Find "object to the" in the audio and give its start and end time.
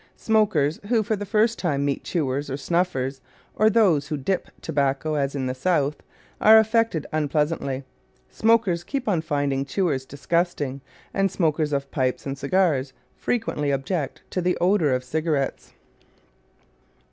13.71-14.57